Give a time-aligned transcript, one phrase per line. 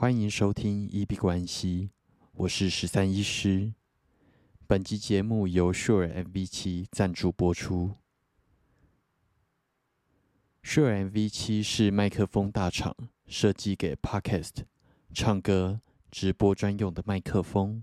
[0.00, 1.90] 欢迎收听一 B 关系，
[2.30, 3.72] 我是十三医师。
[4.68, 7.96] 本集节目由 Sure MV 七赞助播出。
[10.62, 12.94] Sure MV 七是麦克风大厂
[13.26, 14.52] 设计给 Podcast、
[15.12, 15.80] 唱歌、
[16.12, 17.82] 直播专用的麦克风。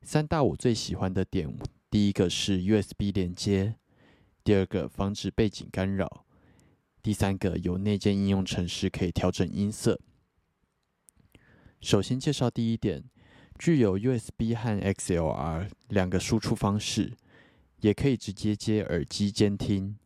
[0.00, 1.54] 三大我最喜欢的点，
[1.90, 3.74] 第一个是 USB 连接，
[4.42, 6.24] 第二个防止背景干扰，
[7.02, 10.00] 第三个有内建应用程式可以调整音色。
[11.80, 13.02] 首先介绍第一点，
[13.58, 17.14] 具有 USB 和 XLR 两个输出方式，
[17.80, 19.96] 也可以直接接耳机监听。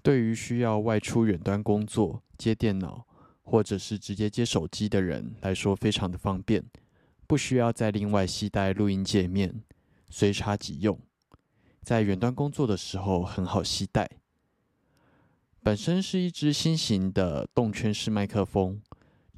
[0.00, 3.04] 对于需要外出远端工作、接电脑，
[3.42, 6.64] 或者是直接接手机的人来说，非常的方便，
[7.26, 9.62] 不需要再另外携带录音界面，
[10.08, 10.98] 随插即用。
[11.82, 14.08] 在远端工作的时候很好携带。
[15.64, 18.80] 本身是一支新型的动圈式麦克风。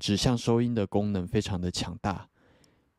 [0.04, 2.28] 指向收音的功能非常的强大，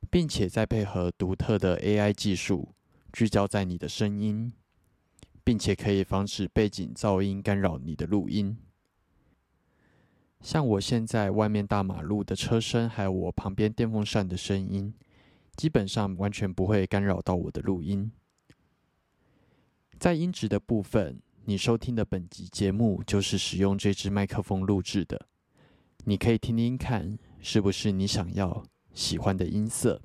[0.10, 2.70] 并且再配合独特的 AI 技术，
[3.14, 4.52] 聚焦在你的声音，
[5.44, 8.58] 并且可以防止背景噪音干扰你的录音。
[10.42, 14.92] 像我现在外面大马路的车声，还有我旁边电风扇的声音，
[15.56, 18.12] 基本上完全不会干扰到我的录音。
[20.00, 25.28] 在音质的部分，你收听的本集节目就是使用这支麦克风录制的。
[26.08, 30.02] 你可以听听看，是不是你想要喜欢的音色？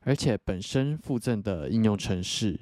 [0.00, 2.60] 而且本身附赠的应用程式，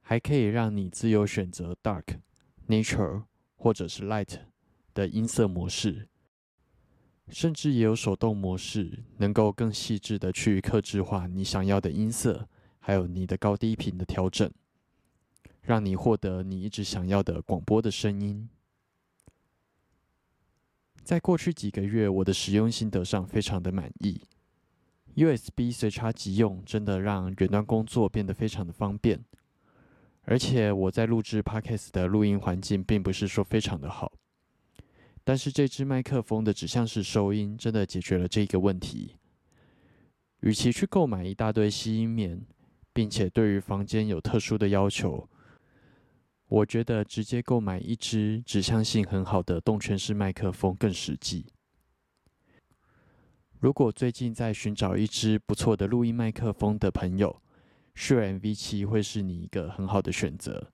[0.00, 2.20] 还可以让你自由选择 Dark、
[2.68, 3.24] Nature
[3.56, 4.38] 或者是 Light
[4.94, 6.08] 的音色模式，
[7.28, 14.48] 甚至也有手动模式，能够更细致的去克制化你想要的音色，还有你的高低频的调整，
[15.62, 18.48] 让你获得你一直想要的广播的声音。
[21.02, 24.20] 在过去几个月，我的使用心得上非常的满意。
[25.16, 29.24] USB 随插即用，真的让远端工作变得非常的方便。
[30.22, 34.12] 而且我在录制 Podcast 的录音环境并不是说非常的好，
[35.24, 39.16] 但是这支麦克风的指向式收音真的解决了这个问题。
[40.40, 42.40] 与其去购买一大堆吸音棉，
[42.92, 45.28] 并且对于房间有特殊的要求。
[46.50, 51.46] 我觉得直接购买一支指向性很好的动圈式麦克风更实际。
[53.60, 57.40] 如果最近在寻找一支不错的录音麦克风的朋友
[57.94, 60.72] ，Sure MV7 会是你一个很好的选择。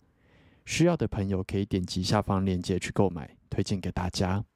[0.65, 4.47] 需要的朋友可以点击下方链接去购买，推荐给大家。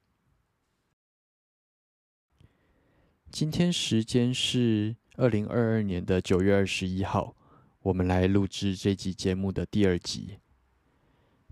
[3.29, 7.35] 今天时间是二零二二年的九月二十一号，
[7.83, 10.39] 我们来录制这集节目的第二集。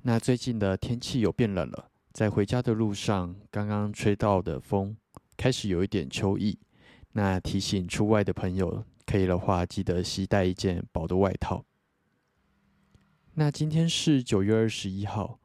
[0.04, 4.96] 那最近的天气有变冷了，在回家的路上，刚刚吹到的风
[5.36, 6.58] 开始有一点秋意。
[7.14, 11.66] 那提醒出外的朋友，可以的话记得携带一件薄的外套。
[13.34, 15.40] 那今天是九月二十一号，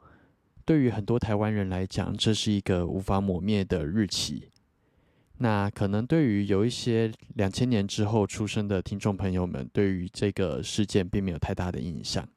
[0.65, 4.50] 对于很多台湾人来讲，这是一个无法抹灭的日期。
[5.38, 12.28] 那可能对于有一些两千年之后出生的听众朋友们，对于这个事件并没有太大的印象。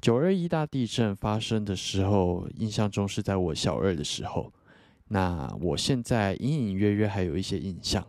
[0.00, 4.52] 九二一大地震发生的时候，印象中是在我小二的时候。
[5.08, 8.06] 那我现在隐隐约约还有一些印象。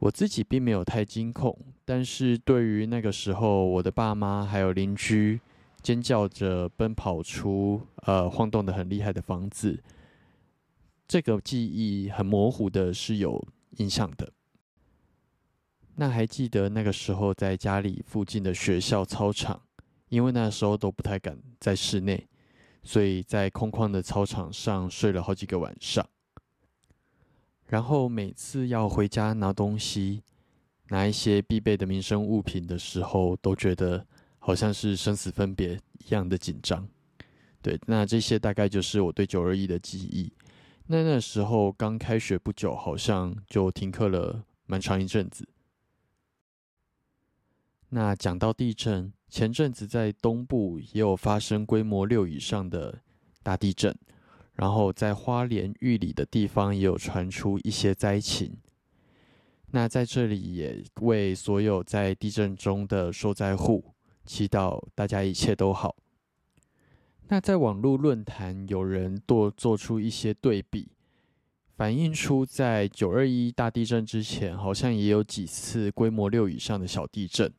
[0.00, 5.40] 我自己并没有太惊恐，但是对于那个时候我的爸妈还有邻居
[5.82, 9.82] 尖叫着奔跑出呃晃动的很厉害的房子，
[11.06, 13.42] 这个记忆很模糊的是有
[13.78, 14.32] 印象的。
[16.00, 19.60] 那还记得那个时候在家里附近的学校操场，
[20.08, 22.28] 因为那时候都不太敢在室内，
[22.84, 26.08] 所以在空旷的操场上睡了好几个晚上。
[27.66, 30.22] 然后每次要回家拿东西，
[30.90, 34.06] 拿一些必备的民生物品的时候，都觉得
[34.38, 35.74] 好像是生死分别
[36.06, 36.88] 一样的紧张。
[37.60, 40.32] 对，那这些大概就是我对九二一的记忆。
[40.86, 45.44] 那那时候刚开学不久，好像就停课了蛮长一阵子。
[47.90, 53.00] 那讲到地震，前阵子在东部也有发生规模六以上的
[53.42, 53.96] 大地震，
[54.54, 58.56] 然后在花莲玉里的地方也有传出一些灾情。
[59.70, 63.84] 那在这里也为所有在地震中的受灾户
[64.24, 65.96] 祈祷，大家一切都好。
[67.28, 70.90] 那在网络论坛有人多做出一些对比，
[71.76, 77.50] 反映出在九二一大地震之前，好像也有几次规模六以上的小地震。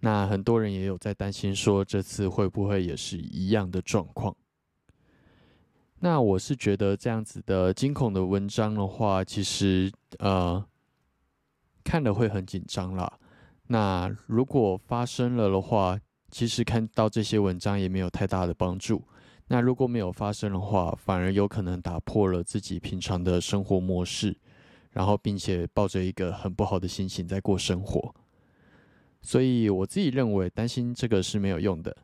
[0.00, 4.34] 那很多人也有在担心，说这次会不会也是一样的状况？
[6.00, 10.64] 那我是觉得这样子的惊恐的文章的话，其实呃
[11.84, 13.18] 看了会很紧张啦。
[13.66, 16.00] 那如果发生了的话，
[16.30, 19.02] 其实看到这些文章也没有太大的帮助。
[19.48, 24.34] 那如果没有发生的话，反而有可能打破了自己平常的生活模式，
[24.92, 28.14] 然后并且抱着一个很不好的心情在过生活。
[29.22, 31.96] 所以我自己认为，担心这个是没有用的。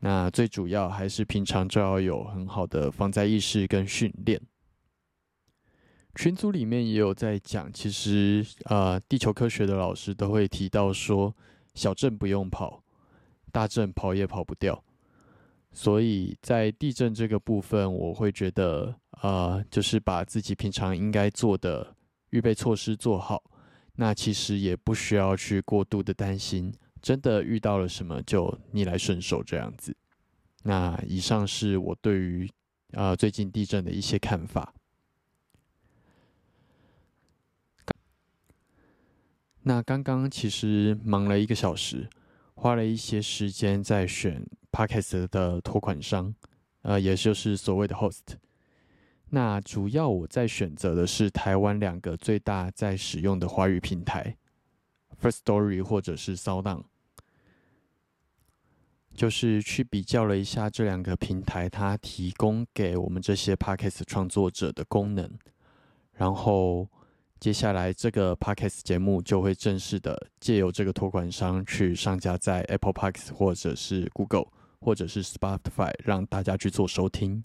[0.00, 4.40] 那最主要还是平常就要有很好的防灾意识跟训练。
[6.14, 11.34] 群组里面也有在讲，其实呃，地球科学的老师都会提到说，
[11.74, 12.82] 小镇不用跑，
[13.50, 14.84] 大镇跑也跑不掉。
[15.72, 21.96] 所以在地震这个部分，我会觉得，呃，就是把自己平常应该做的
[22.30, 23.42] 预备措施做好，
[23.96, 29.96] 那其实也不需要去过度的担心，真的遇到了什么就逆来顺受这样子。
[30.62, 32.50] 那以上是我对于
[32.92, 34.74] 呃最近地震的一些看法。
[39.62, 42.08] 那刚刚其实忙了一个小时，
[42.54, 44.46] 花了一些时间在选。
[44.74, 46.34] Podcast 的托管商，
[46.82, 48.38] 呃，也就是所谓的 Host。
[49.30, 54.36] 那主要我在选择的是台湾两个最大在使用的华语平台
[55.20, 56.84] ，First Story 或者是 Sound。
[59.14, 65.38] 就是去比较了一下这两个平台，它提供给我们这些 Podcast 创作者的功能。
[66.12, 66.88] 然后
[67.38, 74.48] 接下来这个 Podcast 节目就会正式的借由这个托管商去上架在 Apple Podcast 或者是 Google。
[74.80, 77.42] 或者是 Spotify 让大家去做收听。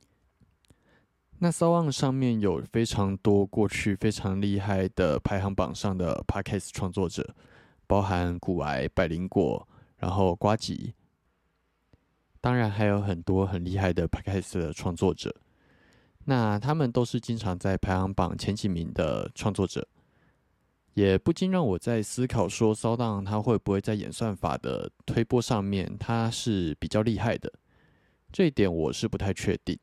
[1.41, 7.33] 那 s o n 上面有非常多过去非常厉害的排行榜上的 Podcast 创作者，
[7.87, 9.65] 包含古癌、百灵果，
[9.97, 10.93] 然后瓜吉，
[12.41, 15.33] 当然还有很多很厉害的 Podcast 的创作者。
[16.25, 19.87] 那他们都是经常在排行榜前几名的创作者。
[20.95, 27.53] 也不禁让我在思考，说骚荡它会不会在演算法的推波上面，它是比较厉害的，
[28.33, 29.79] 这一点我是不太确定。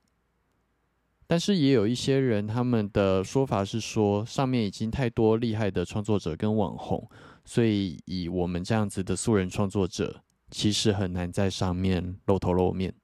[1.26, 7.08] 但是也有一些人，他们的说法是说，上面已经太多厉害的创作者跟网红，
[7.44, 12.94] 所以以我们这样子的素人创作者，其实很难在上面露头露面。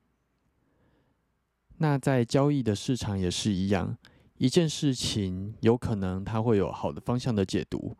[1.78, 3.98] 那在交易的市场也是一样，
[4.38, 7.96] 一件事情有可能它会有好的方向的解读。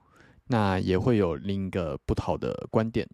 [0.48, 3.08] 那也会有另一个不好的观点，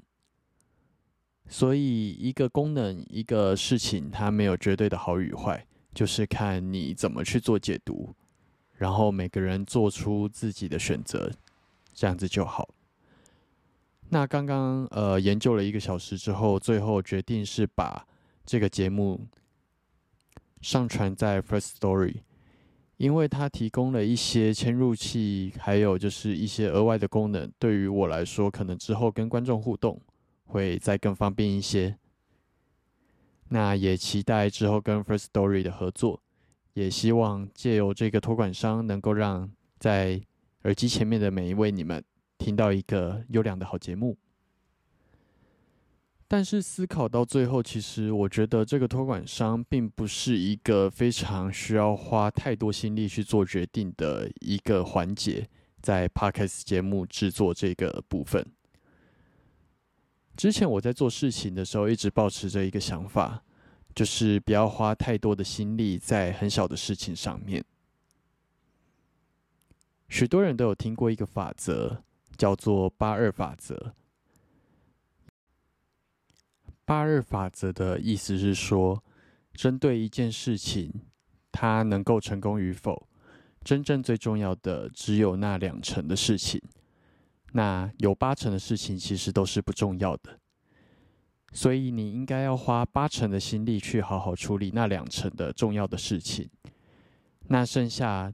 [1.46, 5.64] 所以一个功能、一个事情，它没有绝对的好与坏，
[5.98, 8.14] 就是看你怎么去做解读，
[8.74, 11.28] 然后每个人做出自己的选择，
[11.92, 12.68] 这样子就好。
[14.10, 18.06] 那刚刚呃研究了一个小时之后，最后决定是把
[18.46, 19.26] 这个节目
[20.60, 22.18] 上传在 First Story。
[22.98, 30.00] 因为它提供了一些嵌入器，还有就是一些额外的功能，对于我来说，可能之后跟观众互动
[30.44, 31.98] 会再更方便一些。
[33.48, 36.22] 那也期待之后跟 First Story 的合作，
[36.74, 40.20] 也希望借由这个托管商，能够让在
[40.64, 42.04] 耳机前面的每一位你们
[42.36, 44.16] 听到一个优良的好节目。
[46.30, 55.48] 但是思考到最后，其实我觉得这个托管商并不是一个非常需要花太多心力去做决定的一个环节，
[55.80, 58.44] 在 Podcast 节目制作这个部分。
[60.38, 63.42] 之前我在做事情的时候，一直保持着一个想法，
[63.92, 67.64] 就是不要花太多的心力在很小的事情上面。
[70.08, 72.04] 许多人都有听过一个法则，
[72.36, 73.96] 叫做八二法则。
[76.84, 79.02] 八二法则的意思是说，
[79.54, 81.02] 针对一件事情，
[81.50, 83.08] 它能够成功与否，
[83.64, 86.62] 真正最重要的只有那两成的事情，
[87.52, 90.38] 那有八成的事情其实都是不重要的。
[91.52, 96.48] 所以你应该要花八成的心力去好好处理那两成的重要的事情，
[97.46, 98.30] 那剩下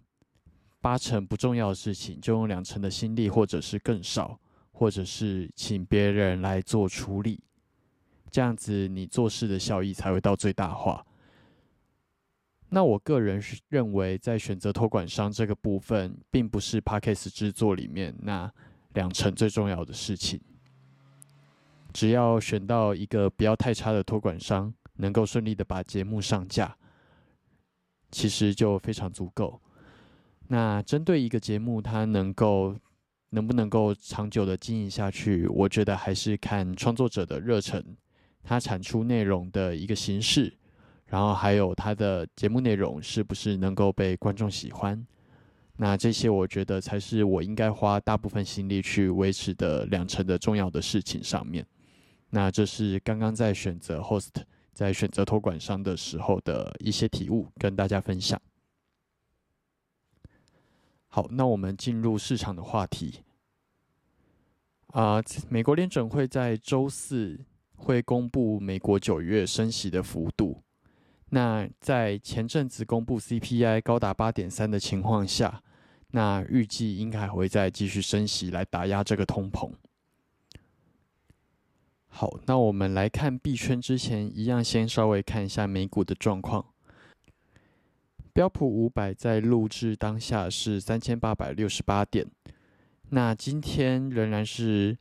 [0.81, 4.39] 八成不重要的事情，就用两成的心力，或者是更少，
[4.73, 7.41] 或者是请别人来做处理。
[8.33, 11.07] 这样子，你做事的效益才会到最大化。
[12.71, 18.53] 那我个人是认为，在选择托管商这个部分，并不是 p a c k a g e 制作里面那
[18.95, 20.41] 两成最重要的事情。
[21.93, 26.77] 只要选到一个不要太差的托管商，能够顺利的把节目上架，
[28.11, 29.61] 其实就非常足够。
[30.49, 32.77] 那针对一个节目，它能够
[33.31, 37.97] 能不能够长久的经营下去，我觉得还是看创作者的热忱。
[38.43, 40.55] 它产出内容的一个形式，
[41.07, 45.07] 然后还有它的节目内容是不是能够被观众喜欢。
[45.77, 51.67] 那这些我觉得才是我应该花大部分心力去维持的两成的重要的事情上面。
[52.31, 54.31] 那这是刚刚在选择 host，
[54.73, 58.41] 在选择托管商的时候的一些体悟，跟大家分享。
[61.07, 63.21] 好，那我们进入市场的话题。
[64.89, 67.39] 啊，美国联准会在周四
[67.77, 70.64] 会公布美国九月升息的幅度。
[71.35, 75.65] 那在前阵子公布 CPI 高达八点三的情况下，
[76.13, 79.73] 那预计应该还会再继续升息来打压这个通膨。
[82.07, 86.65] 好，那我们来看币圈之前一样，先稍微看一下美股的状况。
[88.33, 92.25] 标普五百在录制当下是三千八百六十八点，
[93.09, 94.97] 那今天仍然是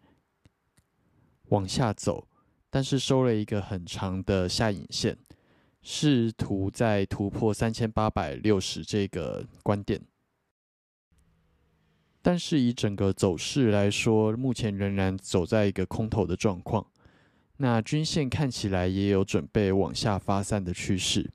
[1.50, 2.28] 往下走，
[2.72, 5.16] 但是收了一个很长的下影线。
[5.86, 10.02] 试图在突破三千八百六十这个关点，
[12.22, 16.88] 但是以整个走势来说，目前仍然走在一个空头的状况。
[17.58, 21.30] 那均线看起来也有准备往下发散的趋势。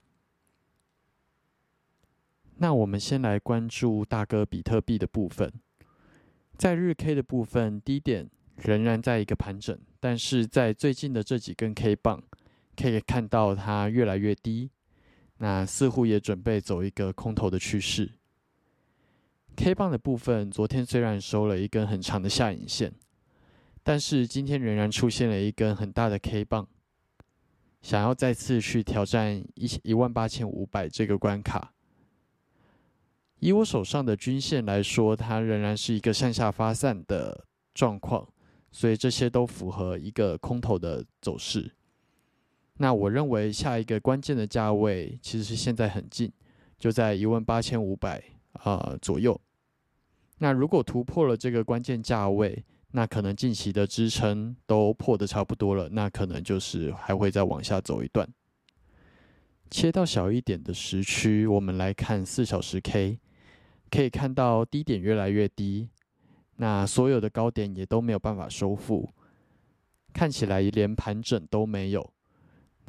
[2.57, 5.53] 那我们先来关注大哥比特币的部分，
[6.57, 12.23] 在日 K 的部分，低点仍然在一个盘整，但是在最近的这几根 K 棒。
[12.79, 14.71] 可以看到它越来越低，
[15.39, 18.13] 那似乎也准备走一个空头的趋势。
[19.57, 22.95] K 棒的部分，昨天虽然收了一根很长的下影线，
[23.83, 26.69] 但是今天仍然出现了一根很大的 K 棒，
[27.83, 31.73] 想要再次去挑战一一万八千五百这个关卡。
[33.41, 37.45] 以我手上的均线来说，它仍然是一个向下发散的
[37.75, 38.29] 状况，
[38.71, 41.73] 所以这些都符合一个空头的走势。
[42.79, 46.33] 那我认为下一个关键的价位其实是现在很近，
[46.79, 49.39] 就在一万八千五百啊左右。
[50.39, 58.27] 那如果突破了这个关键价位，那可能近期的支撑都破的差不多了，那可能就是还会再往下走一段。
[59.71, 63.19] 切到小一点的时区，我们来看四小时 K，
[63.91, 65.89] 可以看到低点越来越低，
[66.57, 69.11] 那所有的高点也都没有办法收复，
[70.13, 72.13] 看起来连盘整都没有。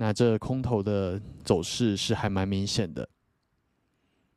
[0.02, 3.08] 那这空头的走势是还蛮明显的。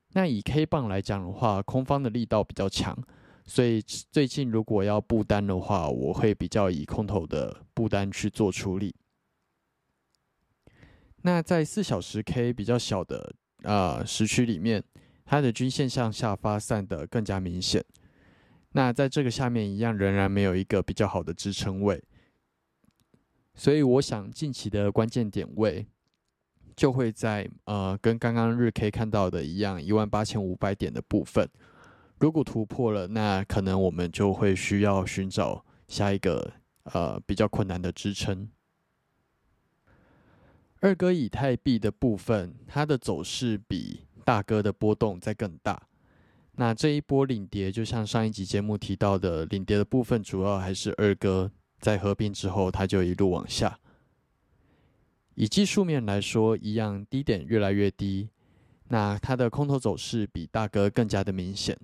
[0.09, 3.01] 那以 K 棒来讲的话，空方的力道比较强，
[3.47, 8.93] 所以最近如果要布单的话，我会比较以空头的布单去做处理。
[11.23, 14.83] 那在四小时 K 比较小的呃时区里面，
[15.25, 17.85] 它的均线向下发散的更加明显。
[18.73, 22.03] 那在这个下面一样，仍然没有一个比较好的支撑位。
[23.55, 25.87] 所以我想，近期的关键点位
[26.75, 31.49] 就会在呃，跟刚刚日 K 看到的一样，一万八千五百点的部分。
[32.19, 36.53] 如果突破了，那可能我们就会需要寻找下一个
[36.85, 38.49] 呃比较困难的支撑。
[40.81, 45.89] 二哥以太币的部分，它的走势比大哥的波动在更大。
[46.57, 51.51] 那这一波领跌，就像上一集节目提到的，领跌的部分主要还是二哥。
[51.83, 53.79] 在合并之后，它就一路往下。
[55.35, 58.29] 以技术面来说，一样低点越来越低，
[58.89, 61.77] 那它的空头走势比大哥更加的明显。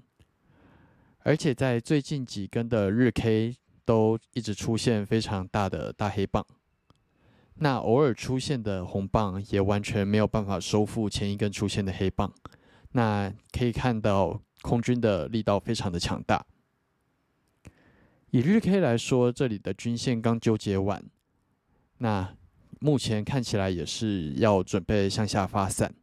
[1.25, 6.47] 而且在最近几根的日 K 都一直出现非常大的大黑棒，
[7.55, 12.33] 那偶尔出现的红棒也完全没有办法收复前一根出现的黑棒。
[12.93, 16.47] 那可以看到空军的力道非常的强大。
[18.31, 21.03] 以日 K 来说，这里的均线刚纠结完，
[21.99, 22.37] 那
[22.79, 25.95] 目前看起来也是要准备向下发散。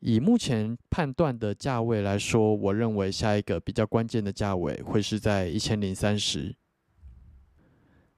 [0.00, 6.56] 以目前判断的价位来说，我认为下一个比较关键的价位会是在一千零三十。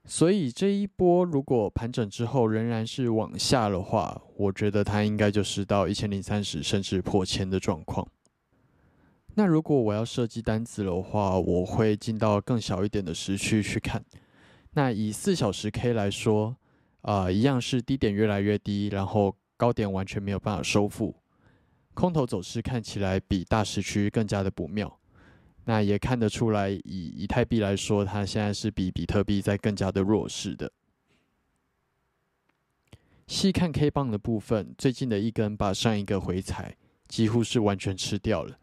[0.05, 8.07] 所以这一波如果盘整之后仍然是往下的话，我觉得它应该就是到一千零三十甚至破千的状况。
[9.35, 14.03] 那如果我要设计单子的话，我会进到更小一点的时区去看。
[14.73, 16.55] 那以四小时 K 来说，
[17.01, 21.15] 啊，一样是低点越来越低，然后高点完全没有办法收复，
[21.93, 24.99] 空头走势看起来比大时区更加的不妙。
[25.65, 30.71] 那也看得出来，以以太币来说，它现在是比比特币在更加的弱势的。
[33.25, 36.75] 细看 K 棒的部分，最近的一根把上一个回踩
[37.07, 38.59] 几乎是完全吃掉了。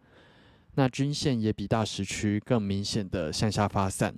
[0.74, 4.14] 那均线也比大时区更明显的向下发散，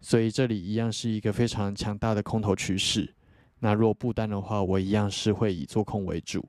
[0.00, 3.14] 所以这里一样是一个非常强大的空头趋势。
[3.60, 6.46] 那若不单的话，我一样是会以做空为主。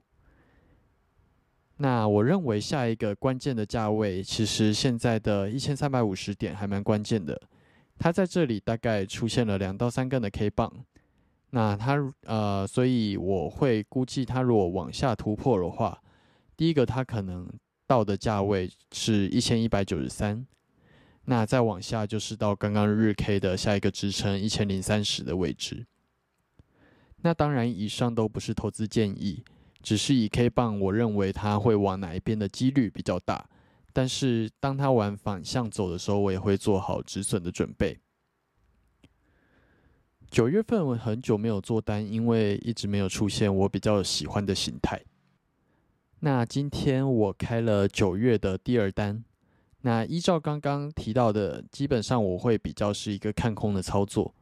[1.78, 7.42] 那我认为下一个关键的价位，其实现在的一千三百五十点还蛮关键的。
[7.98, 10.72] 它在这里大概出现了两到三根的 K 棒，
[11.52, 16.02] 那它呃，所以我会估计它如果往下突破的话，
[16.58, 17.50] 第一个它可能
[17.88, 20.46] 到的价位是一千一百九十三，
[21.26, 25.86] 那再往下就是到刚刚日 K 的下一个支撑一千零三十的位置。
[27.18, 29.44] 那当然，以上都不是投资建议。
[29.82, 33.48] 只是以 K 棒，我认为它会往哪一边的几率比较大。
[33.94, 38.00] 但是当它往反向走的时候，我也会做好止损的准备。
[40.32, 45.00] 九月份我很久没有做单，因为一直没有出现我比较喜欢的形态。
[46.20, 49.24] 那今天我开了九月的第二单。
[49.82, 54.34] 那依照刚刚提到的，基本上我会比较是一个看空的操作，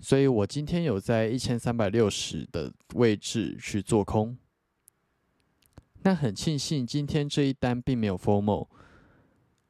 [0.00, 4.36] 所以我今天有在一千三百六十的位置去做空。
[6.02, 8.66] 那很庆幸今天这一单并没有 formal，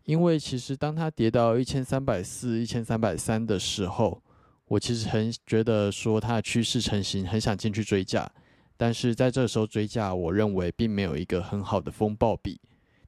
[0.04, 4.22] 因为其实当它跌到一千三百四、一千三百三的时候，
[4.64, 8.32] 我其实很觉得说它的趋势成型，很想进去追价，
[8.76, 12.60] 但是在这时候追价，我认为并没有一个很好的风暴比，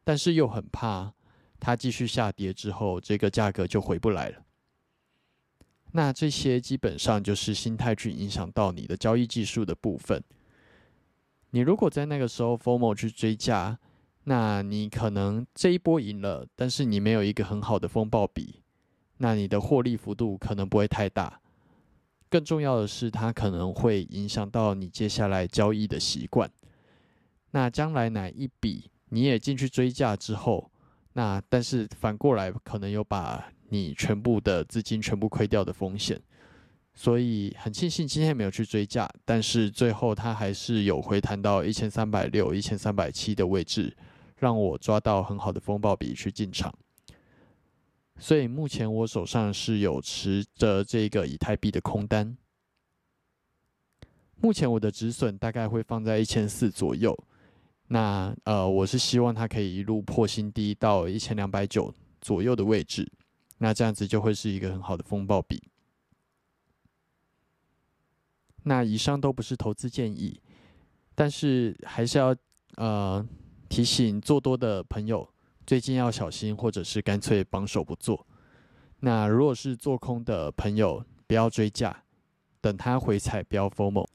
[0.04, 1.12] 但是又很怕
[1.58, 4.42] 它继续下跌之后，这个价格就回不来了。
[5.92, 10.22] 那这些基本上就是心态去影响到你的交易技术的部分。
[11.50, 13.78] 你如果在那个时候 formal 去追价，
[14.24, 18.60] 那你可能这一波赢了，但是你没有一个很好的风暴比，
[19.18, 21.40] 那你的获利幅度可能不会太大。
[22.36, 26.50] 更重要的是，它可能会影响到你接下来交易的习惯。
[27.52, 30.70] 那将来哪一笔你也进去追价之后，
[31.14, 36.20] 那但是反过来可能有把你全部的资金全部亏掉的风险。
[36.92, 43.96] 所以很庆幸今天没有去追价，但是最后它还是有回弹到一千三百六、一千三百七的位置，
[44.36, 46.70] 让我抓到很好的风暴比去进场。
[48.18, 52.36] 所以目前我手上是有持着这个以太币的空单，
[54.40, 57.16] 目前我的止损大概会放在一千四左右。
[57.88, 63.08] 那呃，我是希望它可以一路破新低到一千两百九左右的位置，
[63.58, 65.62] 那这样子就会是一个很好的风暴比。
[68.64, 70.40] 那以上都不是投资建议，
[71.14, 72.34] 但是还是要
[72.76, 73.24] 呃
[73.68, 75.28] 提醒做多的朋友，
[75.66, 78.24] 最近要小心，或者是干脆帮手不做。
[79.00, 82.04] 那如果是做空的朋友，不要追价，
[82.60, 84.06] 等它回踩，不要 formal。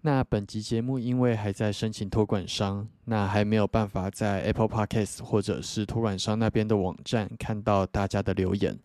[0.00, 8.76] 那本集节目因为还在申请托管商，那还没有办法在 Apple Podcast 或者是托管商那边的网站看到大家的留言，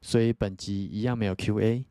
[0.00, 1.84] 所以本集一样没有 Q&A。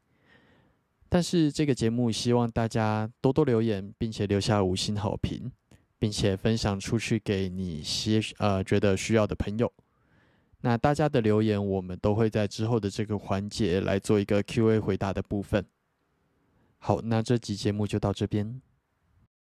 [1.10, 5.52] 但是这个节目希望大家多多留言，并且留下五星好评，
[6.02, 9.72] 并且分享出去给你些呃觉得需要的朋友。
[10.62, 15.64] 那大家的留言，我们都会在之后的这个环节来做一个 Q&A 回答的部分。
[16.80, 18.60] 好，那这集节目就到这边。